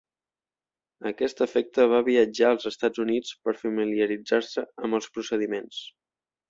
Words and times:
A 1.05 1.07
aquest 1.09 1.43
efecte 1.47 1.85
va 1.93 2.01
viatjar 2.09 2.49
als 2.55 2.67
Estats 2.73 3.05
Units 3.07 3.37
per 3.45 3.57
familiaritzar-se 3.67 4.69
amb 4.87 5.01
els 5.03 5.17
procediments. 5.19 5.89